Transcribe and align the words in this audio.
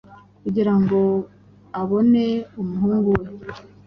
kugira 0.43 0.73
ngo 0.81 0.99
abone 1.81 2.25
umuhungu 2.61 3.09
we, 3.19 3.27